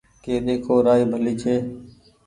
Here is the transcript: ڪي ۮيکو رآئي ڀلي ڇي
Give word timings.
ڪي 0.23 0.33
ۮيکو 0.45 0.75
رآئي 0.85 1.03
ڀلي 1.11 1.33
ڇي 1.41 1.55